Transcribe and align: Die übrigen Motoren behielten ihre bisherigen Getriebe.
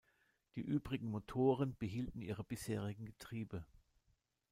Die 0.55 0.61
übrigen 0.61 1.11
Motoren 1.11 1.75
behielten 1.77 2.23
ihre 2.23 2.43
bisherigen 2.43 3.05
Getriebe. 3.05 3.67